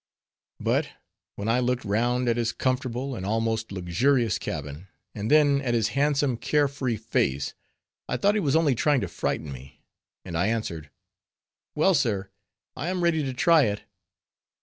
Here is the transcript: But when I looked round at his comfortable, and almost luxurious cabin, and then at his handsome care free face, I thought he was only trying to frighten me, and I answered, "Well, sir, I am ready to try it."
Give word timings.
But 0.59 0.89
when 1.35 1.47
I 1.47 1.59
looked 1.59 1.85
round 1.85 2.27
at 2.27 2.35
his 2.35 2.53
comfortable, 2.53 3.15
and 3.15 3.23
almost 3.23 3.71
luxurious 3.71 4.39
cabin, 4.39 4.87
and 5.13 5.29
then 5.29 5.61
at 5.61 5.75
his 5.75 5.89
handsome 5.89 6.37
care 6.37 6.67
free 6.67 6.97
face, 6.97 7.53
I 8.09 8.17
thought 8.17 8.33
he 8.33 8.41
was 8.41 8.55
only 8.55 8.73
trying 8.73 9.01
to 9.01 9.07
frighten 9.07 9.51
me, 9.51 9.83
and 10.25 10.35
I 10.35 10.47
answered, 10.47 10.89
"Well, 11.75 11.93
sir, 11.93 12.31
I 12.75 12.89
am 12.89 13.03
ready 13.03 13.21
to 13.21 13.31
try 13.35 13.65
it." 13.65 13.83